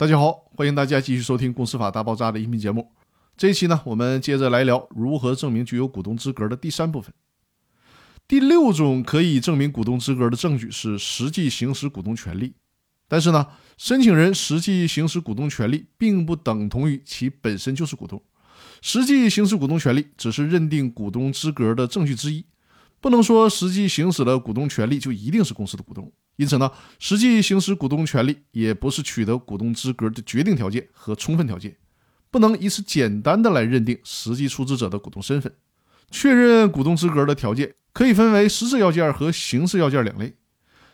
[0.00, 2.90] 大家好，欢迎大家继续收听《公司法大爆炸》的音频节目。
[3.36, 7.12] 这一期呢，我们接着来聊如何证明具有股东资格的第三部分。
[8.26, 12.54] 第六种可以证明股东资格的证据是实际行使股东权利。
[13.08, 18.22] 但是呢，申请人实际行使股东权利并不等同于其本身就是股东。
[18.80, 22.42] 实际行使股东权利只是认定股东资格的证据之一，
[23.00, 26.12] 不能说实际行使了股东权利就一定是公司的股东。
[26.36, 31.76] 因此呢，实际行使股东权利也不是取得股东资格的决定条件和充分条件，
[32.30, 35.54] 不能以此简单的来认定实际出资者的股东身份。
[36.10, 40.34] 确认股东资格的条件可以分为实质要件和形式要件两类。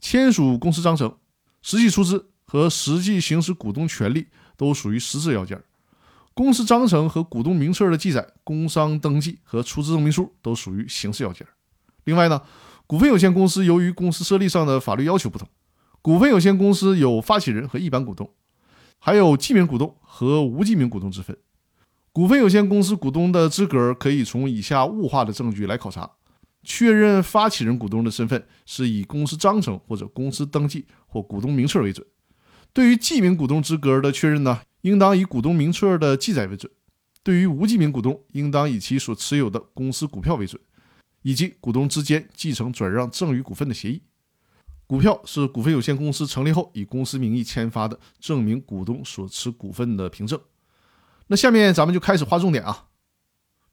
[0.00, 1.16] 签署公司章程、
[1.62, 4.26] 实际出资和实际行使股东权利
[4.56, 5.62] 都属于实质要件。
[6.34, 11.46] 公司章程和股东名册的记载、工商登记和出资证明书都属于形式要件。
[12.04, 12.42] 另外呢？
[12.86, 15.46] 股份有限公司由于公司设立上的法律要求不同，
[16.00, 18.30] 股份有限公司有发起人和一般股东，
[18.98, 21.36] 还有记名股东和无记名股东之分。
[22.12, 26.10] 股份有限公司股东的资格可以从以下物化的证据来考察：
[26.62, 32.02] 确认发起人股东的身份是以公司章程或者公司登记或股东名册为准；
[32.72, 36.72] 对于记名股东资格的确认呢，应当以股东名册的记载为准；
[37.22, 40.58] 对于无记名股东，应当以其所持有的公司股票为准。
[41.22, 44.02] 以及股东之间继承转让赠与股份的协议，
[44.86, 50.40] 股票是股份有限公司成立后以公司名义签发的证明股东所持股份的凭证。
[51.26, 52.86] 那下面咱们就开始划重点啊。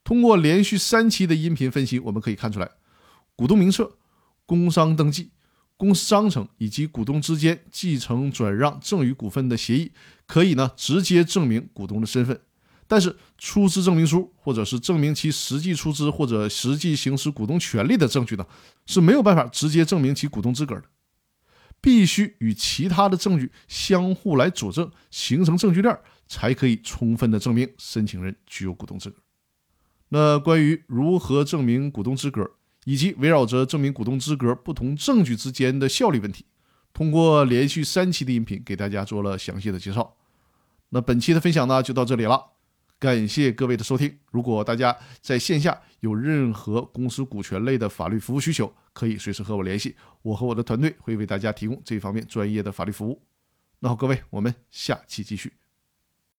[0.04, 2.70] 通过连续三期的音频分析，我们可以看出来，
[3.36, 3.98] 股东名册、
[4.46, 5.32] 工商登记、
[5.78, 9.94] 公司章程以及股东之间继承转让赠与股份的协议，
[10.28, 12.42] 可以呢直接证明股东的身份。
[12.88, 18.46] 但是出资证明书或者是证明其实际出资或者实际行使股东权利的证据呢，
[18.86, 20.84] 是没有办法直接证明其股东资格的，
[21.82, 29.18] 必须与其他的证据相互来佐证，形成证据链，才可以充分的证明申请人具有股东资格。
[30.10, 32.52] 那关于如何证明股东资格，
[32.86, 36.46] 以及围绕着证明股东资格不同证据之间的效力问题，
[36.94, 40.16] 通过连续三期的音频给大家做了详细的介绍。
[40.90, 42.55] 那本期的分享呢，就到这里了。
[43.06, 44.18] 感谢各位的收听。
[44.32, 53.22] 如果大家在线下有任何公司股权类的法律服务需求，可以随时和我联系，我和我的团队会为大家提供这方面专业的法律服务。
[53.78, 55.54] 那好，各位，我们下期继续。